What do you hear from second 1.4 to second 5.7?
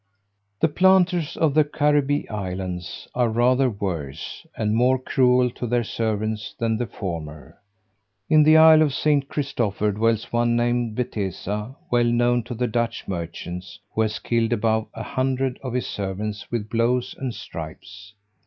the Caribbee islands are rather worse, and more cruel to